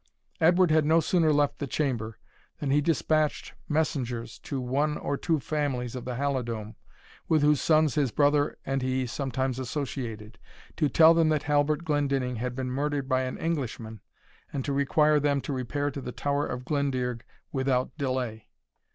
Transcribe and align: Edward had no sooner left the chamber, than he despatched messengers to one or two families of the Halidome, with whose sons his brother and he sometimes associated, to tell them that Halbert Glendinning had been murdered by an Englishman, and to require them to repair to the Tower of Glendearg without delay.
Edward 0.39 0.71
had 0.71 0.83
no 0.83 0.99
sooner 0.99 1.31
left 1.31 1.59
the 1.59 1.67
chamber, 1.67 2.17
than 2.57 2.71
he 2.71 2.81
despatched 2.81 3.53
messengers 3.69 4.39
to 4.39 4.59
one 4.59 4.97
or 4.97 5.15
two 5.15 5.39
families 5.39 5.95
of 5.95 6.05
the 6.05 6.15
Halidome, 6.15 6.73
with 7.27 7.43
whose 7.43 7.61
sons 7.61 7.93
his 7.93 8.09
brother 8.11 8.57
and 8.65 8.81
he 8.81 9.05
sometimes 9.05 9.59
associated, 9.59 10.39
to 10.75 10.89
tell 10.89 11.13
them 11.13 11.29
that 11.29 11.43
Halbert 11.43 11.83
Glendinning 11.83 12.37
had 12.37 12.55
been 12.55 12.71
murdered 12.71 13.07
by 13.07 13.21
an 13.21 13.37
Englishman, 13.37 14.01
and 14.51 14.65
to 14.65 14.73
require 14.73 15.19
them 15.19 15.39
to 15.41 15.53
repair 15.53 15.91
to 15.91 16.01
the 16.01 16.11
Tower 16.11 16.47
of 16.47 16.65
Glendearg 16.65 17.21
without 17.51 17.95
delay. 17.99 18.47